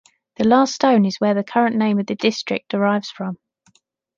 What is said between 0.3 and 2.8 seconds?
The last stone is where the current name of the district